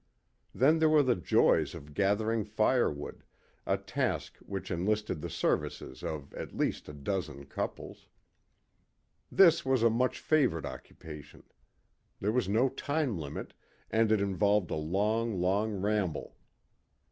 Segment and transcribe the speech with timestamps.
[0.55, 3.23] Then there were the joys of gathering fire wood,
[3.67, 8.07] a task which enlisted the services of at least a dozen couples.
[9.31, 11.43] This was a much favored occupation.
[12.19, 13.53] There was no time limit,
[13.91, 16.35] and it involved a long, long ramble.